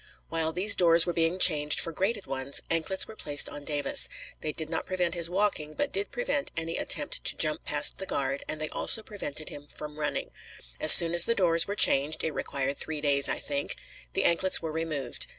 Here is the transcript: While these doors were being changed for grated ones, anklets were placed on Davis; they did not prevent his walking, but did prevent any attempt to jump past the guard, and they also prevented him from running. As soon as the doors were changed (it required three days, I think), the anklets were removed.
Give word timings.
While 0.29 0.51
these 0.51 0.73
doors 0.73 1.05
were 1.05 1.13
being 1.13 1.37
changed 1.37 1.79
for 1.79 1.91
grated 1.91 2.25
ones, 2.25 2.59
anklets 2.71 3.07
were 3.07 3.15
placed 3.15 3.47
on 3.47 3.63
Davis; 3.63 4.09
they 4.39 4.51
did 4.51 4.67
not 4.67 4.87
prevent 4.87 5.13
his 5.13 5.29
walking, 5.29 5.75
but 5.75 5.91
did 5.91 6.09
prevent 6.09 6.49
any 6.57 6.75
attempt 6.75 7.23
to 7.23 7.35
jump 7.37 7.65
past 7.65 7.99
the 7.99 8.07
guard, 8.07 8.43
and 8.47 8.59
they 8.59 8.69
also 8.69 9.03
prevented 9.03 9.49
him 9.49 9.67
from 9.67 9.99
running. 9.99 10.31
As 10.79 10.91
soon 10.91 11.13
as 11.13 11.25
the 11.25 11.35
doors 11.35 11.67
were 11.67 11.75
changed 11.75 12.23
(it 12.23 12.31
required 12.33 12.79
three 12.79 12.99
days, 12.99 13.29
I 13.29 13.37
think), 13.37 13.75
the 14.13 14.23
anklets 14.23 14.59
were 14.59 14.71
removed. 14.71 15.27